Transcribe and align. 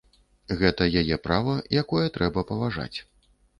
Гэта 0.61 0.87
яе 1.01 1.19
права, 1.27 1.55
якое 1.83 2.05
трэба 2.19 2.47
паважаць. 2.51 2.97